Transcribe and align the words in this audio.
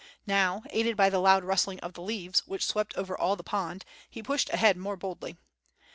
Now, 0.25 0.63
aided 0.71 0.97
by 0.97 1.11
the 1.11 1.19
lo»d 1.19 1.45
rust 1.45 1.67
ling 1.67 1.79
of 1.81 1.93
the 1.93 2.01
leaves, 2.01 2.39
which 2.47 2.65
swept 2.65 2.95
over 2.95 3.15
all 3.15 3.35
the 3.35 3.43
pond, 3.43 3.85
he 4.09 4.23
pushed 4.23 4.49
ahead 4.49 4.75
more 4.75 4.97
boldly. 4.97 5.37